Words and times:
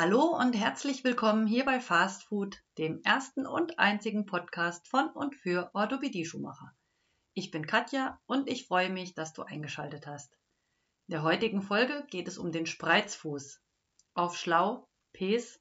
Hallo 0.00 0.26
und 0.26 0.52
herzlich 0.52 1.02
willkommen 1.02 1.48
hier 1.48 1.64
bei 1.64 1.80
Fast 1.80 2.22
Food, 2.22 2.62
dem 2.78 3.02
ersten 3.02 3.48
und 3.48 3.80
einzigen 3.80 4.26
Podcast 4.26 4.86
von 4.86 5.08
und 5.08 5.34
für 5.34 5.72
Orthopädie-Schuhmacher. 5.74 6.72
Ich 7.34 7.50
bin 7.50 7.66
Katja 7.66 8.20
und 8.26 8.48
ich 8.48 8.68
freue 8.68 8.90
mich, 8.90 9.14
dass 9.14 9.32
du 9.32 9.42
eingeschaltet 9.42 10.06
hast. 10.06 10.32
In 11.08 11.14
der 11.14 11.24
heutigen 11.24 11.62
Folge 11.62 12.06
geht 12.10 12.28
es 12.28 12.38
um 12.38 12.52
den 12.52 12.64
Spreizfuß. 12.64 13.60
Auf 14.14 14.36
Schlau, 14.36 14.86
Pes, 15.12 15.60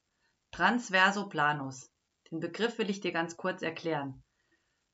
Transversoplanus. 0.52 1.92
Den 2.30 2.40
Begriff 2.40 2.78
will 2.78 2.92
ich 2.92 3.00
dir 3.00 3.14
ganz 3.14 3.38
kurz 3.38 3.64
erklären. 3.64 4.24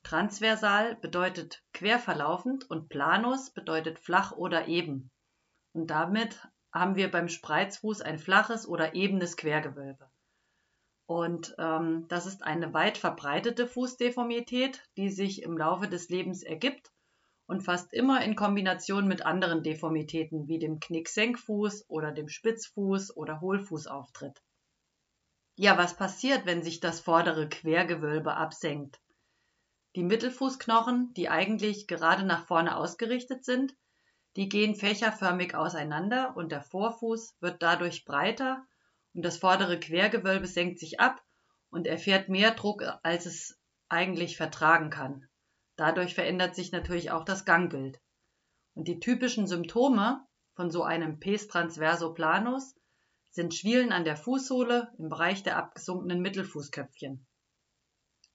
Transversal 0.03 0.95
bedeutet 0.95 1.61
quer 1.73 1.99
verlaufend 1.99 2.69
und 2.69 2.87
Planus 2.87 3.51
bedeutet 3.51 3.99
flach 3.99 4.31
oder 4.31 4.69
eben. 4.69 5.11
Und 5.73 5.87
damit 5.87 6.47
haben 6.73 6.95
wir 6.95 7.11
beim 7.11 7.29
Spreizfuß 7.29 8.01
ein 8.01 8.17
flaches 8.17 8.67
oder 8.67 8.95
ebenes 8.95 9.37
Quergewölbe. 9.37 10.09
Und 11.05 11.53
ähm, 11.59 12.07
das 12.07 12.25
ist 12.25 12.43
eine 12.43 12.73
weit 12.73 12.97
verbreitete 12.97 13.67
Fußdeformität, 13.67 14.81
die 14.97 15.09
sich 15.09 15.43
im 15.43 15.57
Laufe 15.57 15.87
des 15.87 16.09
Lebens 16.09 16.41
ergibt 16.41 16.91
und 17.45 17.61
fast 17.61 17.93
immer 17.93 18.23
in 18.23 18.35
Kombination 18.35 19.07
mit 19.07 19.25
anderen 19.25 19.61
Deformitäten 19.61 20.47
wie 20.47 20.59
dem 20.59 20.79
Knicksenkfuß 20.79 21.85
oder 21.89 22.11
dem 22.11 22.29
Spitzfuß 22.29 23.15
oder 23.15 23.41
Hohlfuß 23.41 23.87
auftritt. 23.87 24.41
Ja, 25.55 25.77
was 25.77 25.95
passiert, 25.95 26.47
wenn 26.47 26.63
sich 26.63 26.79
das 26.79 26.99
vordere 26.99 27.47
Quergewölbe 27.47 28.35
absenkt? 28.35 28.99
Die 29.95 30.03
Mittelfußknochen, 30.03 31.13
die 31.13 31.29
eigentlich 31.29 31.85
gerade 31.85 32.23
nach 32.23 32.47
vorne 32.47 32.75
ausgerichtet 32.77 33.45
sind, 33.45 33.75
die 34.35 34.49
gehen 34.49 34.75
fächerförmig 34.75 35.55
auseinander 35.55 36.35
und 36.35 36.51
der 36.51 36.61
Vorfuß 36.61 37.37
wird 37.39 37.61
dadurch 37.61 38.05
breiter 38.05 38.65
und 39.13 39.23
das 39.23 39.37
vordere 39.37 39.79
Quergewölbe 39.79 40.47
senkt 40.47 40.79
sich 40.79 40.99
ab 40.99 41.23
und 41.69 41.87
erfährt 41.87 42.29
mehr 42.29 42.51
Druck, 42.51 42.83
als 43.03 43.25
es 43.25 43.59
eigentlich 43.89 44.37
vertragen 44.37 44.89
kann. 44.89 45.27
Dadurch 45.75 46.15
verändert 46.15 46.55
sich 46.55 46.71
natürlich 46.71 47.11
auch 47.11 47.25
das 47.25 47.45
Gangbild. 47.45 47.99
Und 48.75 48.87
die 48.87 48.99
typischen 48.99 49.47
Symptome 49.47 50.25
von 50.55 50.71
so 50.71 50.83
einem 50.83 51.19
Pes 51.19 51.47
transversoplanus 51.47 52.75
sind 53.29 53.53
Schwielen 53.53 53.91
an 53.91 54.03
der 54.03 54.15
Fußsohle 54.15 54.91
im 54.97 55.09
Bereich 55.09 55.43
der 55.43 55.57
abgesunkenen 55.57 56.21
Mittelfußköpfchen. 56.21 57.25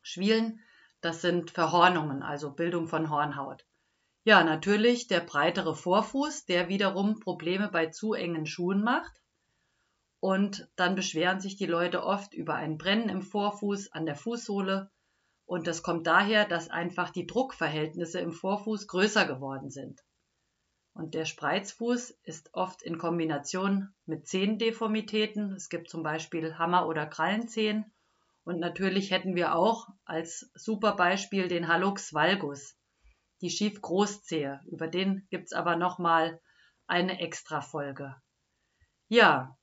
Schwielen, 0.03 0.61
das 1.01 1.21
sind 1.21 1.51
Verhornungen, 1.51 2.23
also 2.23 2.51
Bildung 2.53 2.89
von 2.89 3.11
Hornhaut. 3.11 3.68
Ja, 4.29 4.45
natürlich 4.45 5.07
der 5.07 5.21
breitere 5.21 5.75
Vorfuß, 5.75 6.45
der 6.45 6.69
wiederum 6.69 7.19
Probleme 7.19 7.71
bei 7.71 7.87
zu 7.87 8.13
engen 8.13 8.45
Schuhen 8.45 8.85
macht. 8.85 9.23
Und 10.21 10.69
dann 10.77 10.97
beschweren 10.97 11.41
sich 11.41 11.57
die 11.57 11.65
Leute 11.65 12.03
oft 12.03 12.35
über 12.35 12.55
ein 12.55 12.77
Brennen 12.77 13.09
im 13.09 13.23
Vorfuß 13.23 13.91
an 13.93 14.05
der 14.05 14.17
Fußsohle. 14.17 14.91
Und 15.47 15.67
das 15.67 15.83
kommt 15.83 16.07
daher, 16.07 16.45
dass 16.45 16.69
einfach 16.69 17.09
die 17.09 17.27
Druckverhältnisse 17.27 18.21
im 18.21 18.33
Vorfuß 18.33 18.87
größer 18.87 19.25
geworden 19.25 19.71
sind. 19.71 20.05
Und 20.93 21.15
der 21.15 21.25
Spreizfuß 21.25 22.11
ist 22.23 22.53
oft 22.53 22.83
in 22.83 22.99
Kombination 22.99 23.95
mit 24.05 24.27
Zehendeformitäten. 24.27 25.53
Es 25.53 25.71
gibt 25.71 25.89
zum 25.89 26.03
Beispiel 26.03 26.59
Hammer- 26.59 26.87
oder 26.87 27.07
Krallenzehen. 27.07 27.95
Und 28.45 28.61
natürlich 28.61 29.11
hätten 29.11 29.35
wir 29.37 29.55
auch 29.55 29.89
als 30.05 30.51
super 30.53 30.97
Beispiel 30.97 31.49
den 31.49 31.67
Hallux 31.67 32.13
valgus 32.13 32.78
die 33.41 33.51
Schief-Großzehe. 33.51 34.61
Über 34.67 34.89
den 34.89 35.27
gibt's 35.31 35.53
aber 35.53 35.77
nochmal 35.77 36.41
eine 36.87 37.21
Extra-Folge. 37.21 38.17
Ja, 39.09 39.57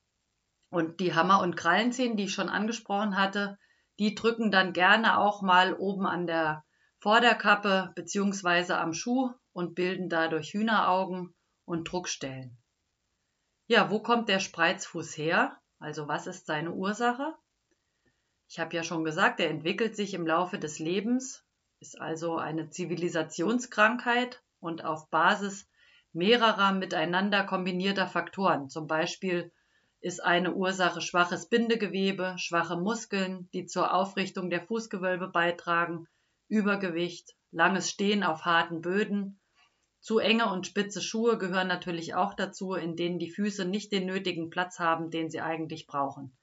und 0.70 1.00
die 1.00 1.14
Hammer- 1.14 1.40
und 1.40 1.56
Krallenzehen, 1.56 2.16
die 2.16 2.24
ich 2.24 2.34
schon 2.34 2.48
angesprochen 2.48 3.16
hatte, 3.16 3.58
die 3.98 4.14
drücken 4.14 4.50
dann 4.50 4.72
gerne 4.72 5.18
auch 5.18 5.42
mal 5.42 5.74
oben 5.74 6.06
an 6.06 6.26
der 6.26 6.64
Vorderkappe 6.98 7.92
beziehungsweise 7.94 8.78
am 8.78 8.92
Schuh 8.92 9.30
und 9.52 9.74
bilden 9.74 10.08
dadurch 10.08 10.52
Hühneraugen 10.52 11.34
und 11.64 11.90
Druckstellen. 11.90 12.58
Ja, 13.68 13.90
wo 13.90 14.00
kommt 14.00 14.28
der 14.28 14.40
Spreizfuß 14.40 15.16
her? 15.16 15.56
Also 15.78 16.08
was 16.08 16.26
ist 16.26 16.46
seine 16.46 16.72
Ursache? 16.72 17.34
Ich 18.48 18.58
habe 18.58 18.74
ja 18.76 18.82
schon 18.82 19.04
gesagt, 19.04 19.40
er 19.40 19.50
entwickelt 19.50 19.96
sich 19.96 20.14
im 20.14 20.26
Laufe 20.26 20.58
des 20.58 20.78
Lebens 20.78 21.45
ist 21.80 22.00
also 22.00 22.36
eine 22.36 22.70
Zivilisationskrankheit 22.70 24.42
und 24.60 24.84
auf 24.84 25.10
Basis 25.10 25.68
mehrerer 26.12 26.72
miteinander 26.72 27.44
kombinierter 27.44 28.06
Faktoren. 28.06 28.70
Zum 28.70 28.86
Beispiel 28.86 29.52
ist 30.00 30.20
eine 30.20 30.54
Ursache 30.54 31.00
schwaches 31.00 31.48
Bindegewebe, 31.48 32.34
schwache 32.38 32.76
Muskeln, 32.76 33.48
die 33.52 33.66
zur 33.66 33.92
Aufrichtung 33.92 34.50
der 34.50 34.62
Fußgewölbe 34.62 35.28
beitragen, 35.28 36.06
Übergewicht, 36.48 37.34
langes 37.50 37.90
Stehen 37.90 38.22
auf 38.22 38.44
harten 38.44 38.80
Böden. 38.80 39.40
Zu 40.00 40.18
enge 40.18 40.50
und 40.50 40.66
spitze 40.66 41.02
Schuhe 41.02 41.36
gehören 41.36 41.68
natürlich 41.68 42.14
auch 42.14 42.34
dazu, 42.34 42.74
in 42.74 42.96
denen 42.96 43.18
die 43.18 43.30
Füße 43.30 43.64
nicht 43.64 43.90
den 43.92 44.06
nötigen 44.06 44.50
Platz 44.50 44.78
haben, 44.78 45.10
den 45.10 45.28
sie 45.28 45.40
eigentlich 45.40 45.86
brauchen. 45.86 46.36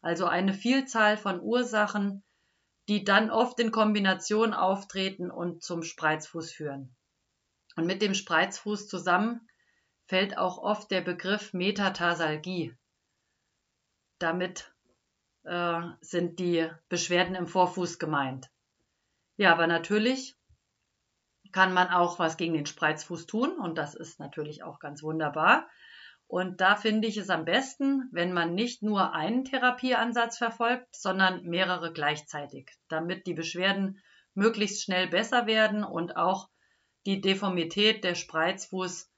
Also 0.00 0.26
eine 0.26 0.52
Vielzahl 0.52 1.16
von 1.16 1.40
Ursachen, 1.40 2.24
die 2.88 3.04
dann 3.04 3.30
oft 3.30 3.58
in 3.58 3.70
Kombination 3.70 4.54
auftreten 4.54 5.30
und 5.30 5.62
zum 5.62 5.82
Spreizfuß 5.82 6.52
führen. 6.52 6.94
Und 7.76 7.86
mit 7.86 8.00
dem 8.00 8.14
Spreizfuß 8.14 8.88
zusammen 8.88 9.48
fällt 10.06 10.38
auch 10.38 10.58
oft 10.58 10.90
der 10.90 11.00
Begriff 11.00 11.52
Metatarsalgie. 11.52 12.74
Damit 14.18 14.72
äh, 15.44 15.82
sind 16.00 16.38
die 16.38 16.70
Beschwerden 16.88 17.34
im 17.34 17.46
Vorfuß 17.46 17.98
gemeint. 17.98 18.50
Ja, 19.36 19.52
aber 19.52 19.66
natürlich 19.66 20.36
kann 21.52 21.72
man 21.74 21.88
auch 21.88 22.18
was 22.18 22.36
gegen 22.36 22.54
den 22.54 22.66
Spreizfuß 22.66 23.26
tun 23.26 23.58
und 23.58 23.76
das 23.76 23.94
ist 23.94 24.20
natürlich 24.20 24.62
auch 24.62 24.78
ganz 24.78 25.02
wunderbar. 25.02 25.68
Und 26.28 26.60
da 26.60 26.74
finde 26.74 27.06
ich 27.06 27.16
es 27.16 27.30
am 27.30 27.44
besten, 27.44 28.08
wenn 28.12 28.32
man 28.32 28.54
nicht 28.54 28.82
nur 28.82 29.12
einen 29.12 29.44
Therapieansatz 29.44 30.38
verfolgt, 30.38 30.96
sondern 30.96 31.44
mehrere 31.44 31.92
gleichzeitig, 31.92 32.70
damit 32.88 33.26
die 33.26 33.34
Beschwerden 33.34 34.00
möglichst 34.34 34.82
schnell 34.82 35.08
besser 35.08 35.46
werden 35.46 35.84
und 35.84 36.16
auch 36.16 36.48
die 37.06 37.20
Deformität 37.20 38.02
der 38.02 38.16
Spreizfuß 38.16 39.08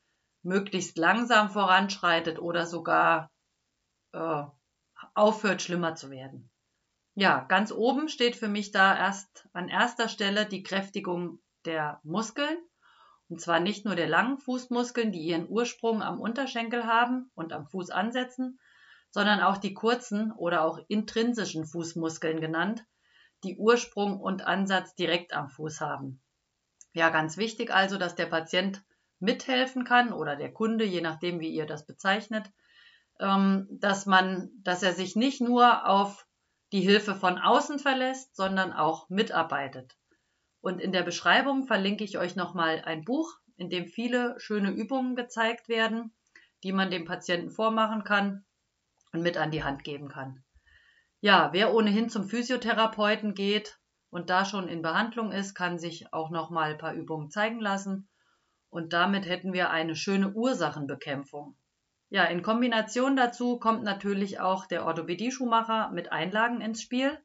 möglichst 0.42 0.98
langsam 0.98 1.48
voranschreitet 1.50 2.38
oder 2.38 2.66
sogar 2.66 3.30
äh, 4.12 4.44
aufhört, 5.14 5.62
schlimmer 5.62 5.94
zu 5.94 6.10
werden. 6.10 6.50
Ja, 7.14 7.40
ganz 7.40 7.72
oben 7.72 8.08
steht 8.08 8.36
für 8.36 8.48
mich 8.48 8.70
da 8.70 8.96
erst 8.96 9.48
an 9.52 9.68
erster 9.68 10.08
Stelle 10.08 10.46
die 10.46 10.62
Kräftigung 10.62 11.40
der 11.64 12.00
Muskeln 12.04 12.58
und 13.28 13.40
zwar 13.40 13.60
nicht 13.60 13.84
nur 13.84 13.94
der 13.94 14.08
langen 14.08 14.38
Fußmuskeln, 14.38 15.12
die 15.12 15.20
ihren 15.20 15.48
Ursprung 15.48 16.02
am 16.02 16.20
Unterschenkel 16.20 16.84
haben 16.84 17.30
und 17.34 17.52
am 17.52 17.66
Fuß 17.66 17.90
ansetzen, 17.90 18.58
sondern 19.10 19.40
auch 19.40 19.58
die 19.58 19.74
kurzen 19.74 20.32
oder 20.32 20.64
auch 20.64 20.78
intrinsischen 20.88 21.66
Fußmuskeln 21.66 22.40
genannt, 22.40 22.84
die 23.44 23.56
Ursprung 23.56 24.20
und 24.20 24.46
Ansatz 24.46 24.94
direkt 24.94 25.32
am 25.32 25.48
Fuß 25.48 25.80
haben. 25.80 26.20
Ja, 26.92 27.10
ganz 27.10 27.36
wichtig 27.36 27.70
also, 27.70 27.98
dass 27.98 28.14
der 28.14 28.26
Patient 28.26 28.82
mithelfen 29.20 29.84
kann 29.84 30.12
oder 30.12 30.36
der 30.36 30.52
Kunde, 30.52 30.84
je 30.84 31.00
nachdem, 31.00 31.40
wie 31.40 31.50
ihr 31.50 31.66
das 31.66 31.86
bezeichnet, 31.86 32.50
ähm, 33.20 33.66
dass 33.70 34.06
man, 34.06 34.50
dass 34.62 34.82
er 34.82 34.94
sich 34.94 35.16
nicht 35.16 35.40
nur 35.40 35.86
auf 35.86 36.26
die 36.72 36.80
Hilfe 36.80 37.14
von 37.14 37.38
außen 37.38 37.78
verlässt, 37.78 38.36
sondern 38.36 38.72
auch 38.72 39.08
mitarbeitet. 39.08 39.97
Und 40.60 40.80
in 40.80 40.92
der 40.92 41.02
Beschreibung 41.02 41.66
verlinke 41.66 42.04
ich 42.04 42.18
euch 42.18 42.36
nochmal 42.36 42.82
ein 42.84 43.04
Buch, 43.04 43.38
in 43.56 43.70
dem 43.70 43.86
viele 43.86 44.34
schöne 44.38 44.70
Übungen 44.70 45.16
gezeigt 45.16 45.68
werden, 45.68 46.14
die 46.62 46.72
man 46.72 46.90
dem 46.90 47.04
Patienten 47.04 47.50
vormachen 47.50 48.04
kann 48.04 48.44
und 49.12 49.22
mit 49.22 49.36
an 49.36 49.50
die 49.50 49.64
Hand 49.64 49.84
geben 49.84 50.08
kann. 50.08 50.44
Ja, 51.20 51.50
wer 51.52 51.74
ohnehin 51.74 52.08
zum 52.08 52.28
Physiotherapeuten 52.28 53.34
geht 53.34 53.78
und 54.10 54.30
da 54.30 54.44
schon 54.44 54.68
in 54.68 54.82
Behandlung 54.82 55.32
ist, 55.32 55.54
kann 55.54 55.78
sich 55.78 56.12
auch 56.12 56.30
nochmal 56.30 56.72
ein 56.72 56.78
paar 56.78 56.94
Übungen 56.94 57.30
zeigen 57.30 57.60
lassen. 57.60 58.08
Und 58.70 58.92
damit 58.92 59.26
hätten 59.26 59.52
wir 59.52 59.70
eine 59.70 59.96
schöne 59.96 60.32
Ursachenbekämpfung. 60.32 61.56
Ja, 62.10 62.24
in 62.24 62.42
Kombination 62.42 63.16
dazu 63.16 63.58
kommt 63.58 63.82
natürlich 63.82 64.40
auch 64.40 64.66
der 64.66 64.86
Orthopädie-Schuhmacher 64.86 65.90
mit 65.90 66.12
Einlagen 66.12 66.60
ins 66.60 66.82
Spiel. 66.82 67.18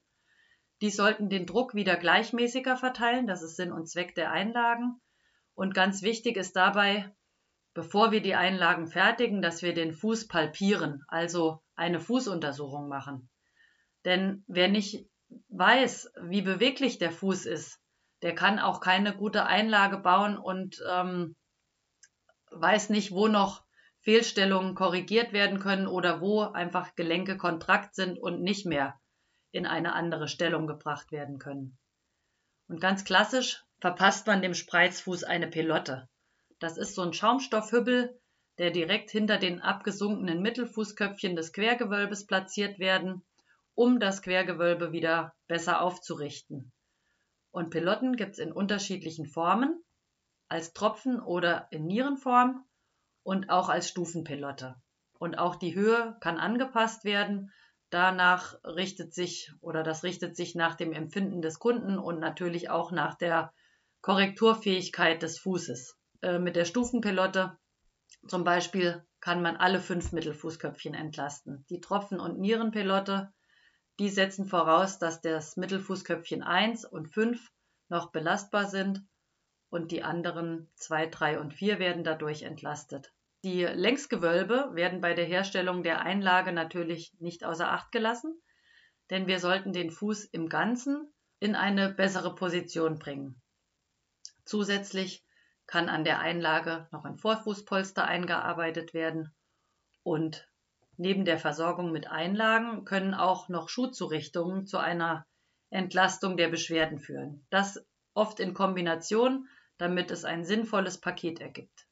Die 0.83 0.89
sollten 0.89 1.30
den 1.30 1.45
Druck 1.45 1.75
wieder 1.75 1.95
gleichmäßiger 1.95 2.75
verteilen. 2.75 3.25
Das 3.25 3.41
ist 3.41 3.56
Sinn 3.56 3.71
und 3.71 3.88
Zweck 3.88 4.15
der 4.15 4.31
Einlagen. 4.31 5.00
Und 5.53 5.74
ganz 5.74 6.01
wichtig 6.01 6.35
ist 6.35 6.57
dabei, 6.57 7.09
bevor 7.74 8.12
wir 8.12 8.21
die 8.21 8.35
Einlagen 8.35 8.88
fertigen, 8.88 9.41
dass 9.41 9.62
wir 9.62 9.74
den 9.74 9.94
Fuß 9.94 10.27
palpieren, 10.27 11.01
also 11.07 11.63
eine 11.75 12.01
Fußuntersuchung 12.01 12.89
machen. 12.89 13.30
Denn 14.03 14.44
wer 14.47 14.68
nicht 14.68 15.07
weiß, 15.47 16.12
wie 16.24 16.41
beweglich 16.41 16.97
der 16.97 17.12
Fuß 17.12 17.45
ist, 17.45 17.79
der 18.21 18.36
kann 18.36 18.59
auch 18.59 18.81
keine 18.81 19.15
gute 19.15 19.45
Einlage 19.45 20.00
bauen 20.00 20.38
und 20.38 20.83
ähm, 20.91 21.38
weiß 22.51 22.89
nicht, 22.89 23.13
wo 23.13 23.29
noch 23.29 23.63
Fehlstellungen 24.01 24.75
korrigiert 24.75 25.31
werden 25.31 25.59
können 25.59 25.88
oder 25.88 26.19
wo 26.19 26.41
einfach 26.41 26.94
Gelenke 26.95 27.38
kontrakt 27.38 27.95
sind 27.95 28.19
und 28.19 28.41
nicht 28.41 28.65
mehr 28.65 29.00
in 29.53 29.65
eine 29.65 29.94
andere 29.94 30.27
Stellung 30.27 30.67
gebracht 30.67 31.13
werden 31.13 31.39
können. 31.39 31.77
Und 32.67 32.81
ganz 32.81 33.05
klassisch 33.05 33.63
verpasst 33.79 34.27
man 34.27 34.41
dem 34.41 34.53
Spreizfuß 34.53 35.23
eine 35.23 35.47
Pelotte. 35.47 36.09
Das 36.59 36.77
ist 36.77 36.95
so 36.95 37.03
ein 37.03 37.13
Schaumstoffhübbel, 37.13 38.19
der 38.57 38.71
direkt 38.71 39.11
hinter 39.11 39.38
den 39.38 39.61
abgesunkenen 39.61 40.41
Mittelfußköpfchen 40.41 41.35
des 41.35 41.53
Quergewölbes 41.53 42.25
platziert 42.25 42.79
werden, 42.79 43.23
um 43.75 44.00
das 44.00 44.21
Quergewölbe 44.21 44.91
wieder 44.91 45.33
besser 45.47 45.81
aufzurichten. 45.81 46.71
Und 47.51 47.69
Pelotten 47.69 48.15
gibt 48.15 48.33
es 48.33 48.39
in 48.39 48.51
unterschiedlichen 48.51 49.27
Formen, 49.27 49.83
als 50.47 50.73
Tropfen 50.73 51.19
oder 51.19 51.67
in 51.71 51.85
Nierenform 51.85 52.65
und 53.23 53.50
auch 53.50 53.69
als 53.69 53.89
Stufenpelotte. 53.89 54.75
Und 55.19 55.38
auch 55.38 55.55
die 55.55 55.75
Höhe 55.75 56.17
kann 56.19 56.38
angepasst 56.38 57.05
werden. 57.05 57.51
Danach 57.93 58.55
richtet 58.63 59.13
sich 59.13 59.53
oder 59.61 59.83
das 59.83 60.03
richtet 60.03 60.35
sich 60.35 60.55
nach 60.55 60.73
dem 60.73 60.93
Empfinden 60.93 61.43
des 61.43 61.59
Kunden 61.59 61.99
und 61.99 62.19
natürlich 62.19 62.71
auch 62.71 62.91
nach 62.91 63.13
der 63.13 63.53
Korrekturfähigkeit 64.01 65.21
des 65.21 65.37
Fußes. 65.37 65.95
Äh, 66.23 66.39
mit 66.39 66.55
der 66.55 66.65
Stufenpelotte 66.65 67.55
zum 68.27 68.43
Beispiel 68.43 69.05
kann 69.19 69.43
man 69.43 69.57
alle 69.57 69.79
fünf 69.79 70.11
Mittelfußköpfchen 70.11 70.95
entlasten. 70.95 71.67
Die 71.69 71.81
Tropfen- 71.81 72.19
und 72.19 72.39
Nierenpelotte, 72.39 73.31
die 73.99 74.09
setzen 74.09 74.47
voraus, 74.47 74.97
dass 74.97 75.21
das 75.21 75.55
Mittelfußköpfchen 75.55 76.41
1 76.41 76.85
und 76.85 77.13
5 77.13 77.51
noch 77.89 78.11
belastbar 78.11 78.65
sind 78.65 79.05
und 79.69 79.91
die 79.91 80.01
anderen 80.01 80.67
2, 80.77 81.05
3 81.05 81.39
und 81.39 81.53
4 81.53 81.77
werden 81.77 82.03
dadurch 82.03 82.41
entlastet. 82.41 83.13
Die 83.43 83.63
Längsgewölbe 83.63 84.69
werden 84.73 85.01
bei 85.01 85.13
der 85.13 85.25
Herstellung 85.25 85.83
der 85.83 86.01
Einlage 86.01 86.53
natürlich 86.53 87.13
nicht 87.19 87.43
außer 87.43 87.69
Acht 87.69 87.91
gelassen, 87.91 88.41
denn 89.09 89.27
wir 89.27 89.39
sollten 89.39 89.73
den 89.73 89.91
Fuß 89.91 90.23
im 90.25 90.47
Ganzen 90.47 91.13
in 91.39 91.55
eine 91.55 91.93
bessere 91.93 92.35
Position 92.35 92.99
bringen. 92.99 93.41
Zusätzlich 94.45 95.25
kann 95.67 95.89
an 95.89 96.05
der 96.05 96.19
Einlage 96.19 96.87
noch 96.91 97.03
ein 97.03 97.17
Vorfußpolster 97.17 98.05
eingearbeitet 98.05 98.93
werden 98.93 99.35
und 100.03 100.47
neben 100.95 101.25
der 101.25 101.37
Versorgung 101.37 101.91
mit 101.91 102.07
Einlagen 102.07 102.85
können 102.85 103.13
auch 103.13 103.49
noch 103.49 103.67
Schuhzurichtungen 103.67 104.67
zu 104.67 104.77
einer 104.77 105.25
Entlastung 105.69 106.37
der 106.37 106.47
Beschwerden 106.47 106.99
führen. 106.99 107.45
Das 107.49 107.85
oft 108.13 108.39
in 108.39 108.53
Kombination, 108.53 109.49
damit 109.77 110.11
es 110.11 110.23
ein 110.23 110.45
sinnvolles 110.45 111.01
Paket 111.01 111.41
ergibt. 111.41 111.87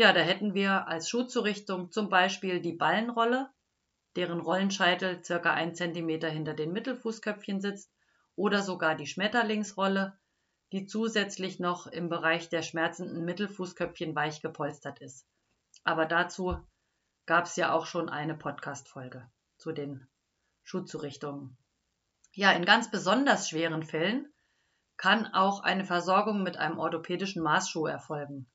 Ja, 0.00 0.14
da 0.14 0.20
hätten 0.20 0.54
wir 0.54 0.88
als 0.88 1.10
Schuhzurichtung 1.10 1.92
zum 1.92 2.08
Beispiel 2.08 2.62
die 2.62 2.72
Ballenrolle, 2.72 3.50
deren 4.16 4.40
Rollenscheitel 4.40 5.22
circa 5.22 5.52
ein 5.52 5.74
Zentimeter 5.74 6.30
hinter 6.30 6.54
den 6.54 6.72
Mittelfußköpfchen 6.72 7.60
sitzt, 7.60 7.92
oder 8.34 8.62
sogar 8.62 8.94
die 8.94 9.06
Schmetterlingsrolle, 9.06 10.18
die 10.72 10.86
zusätzlich 10.86 11.60
noch 11.60 11.86
im 11.86 12.08
Bereich 12.08 12.48
der 12.48 12.62
schmerzenden 12.62 13.26
Mittelfußköpfchen 13.26 14.14
weich 14.14 14.40
gepolstert 14.40 15.02
ist. 15.02 15.26
Aber 15.84 16.06
dazu 16.06 16.56
gab 17.26 17.44
es 17.44 17.56
ja 17.56 17.74
auch 17.74 17.84
schon 17.84 18.08
eine 18.08 18.34
Podcast-Folge 18.34 19.30
zu 19.58 19.70
den 19.70 20.08
Schuhzurichtungen. 20.62 21.58
Ja, 22.32 22.52
in 22.52 22.64
ganz 22.64 22.90
besonders 22.90 23.50
schweren 23.50 23.82
Fällen 23.82 24.32
kann 24.96 25.26
auch 25.26 25.62
eine 25.62 25.84
Versorgung 25.84 26.42
mit 26.42 26.56
einem 26.56 26.78
orthopädischen 26.78 27.42
Maßschuh 27.42 27.84
erfolgen. 27.84 28.50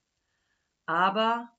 Aber 0.85 1.49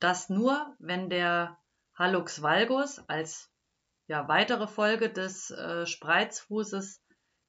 das 0.00 0.28
nur, 0.28 0.76
wenn 0.78 1.08
der 1.08 1.58
Hallux 1.94 2.42
valgus 2.42 2.98
als 3.08 3.50
ja, 4.08 4.28
weitere 4.28 4.66
Folge 4.66 5.10
des 5.10 5.50
äh, 5.50 5.86
Spreizfußes 5.86 7.02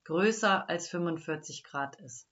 größer 0.06 0.70
als 0.70 0.88
45 0.88 1.64
Grad 1.64 2.00
ist. 2.00 2.28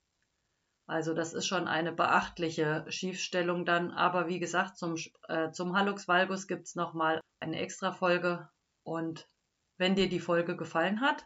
Also 0.88 1.14
das 1.14 1.34
ist 1.34 1.48
schon 1.48 1.68
eine 1.68 1.92
beachtliche 1.92 2.86
Schiefstellung 2.90 3.66
dann. 3.66 3.92
Aber 3.92 4.28
wie 4.28 4.40
gesagt, 4.40 4.78
zum, 4.78 4.96
äh, 5.28 5.52
zum 5.52 5.76
Hallux 5.76 6.08
valgus 6.08 6.48
gibt 6.48 6.68
es 6.68 6.76
nochmal 6.76 7.22
eine 7.40 7.60
extra 7.60 7.92
Folge. 7.92 8.50
Und 8.84 9.28
wenn 9.78 9.96
dir 9.96 10.08
die 10.08 10.20
Folge 10.20 10.56
gefallen 10.56 11.02
hat, 11.02 11.26